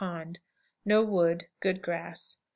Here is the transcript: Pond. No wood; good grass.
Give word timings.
Pond. 0.01 0.39
No 0.83 1.03
wood; 1.03 1.45
good 1.59 1.83
grass. 1.83 2.39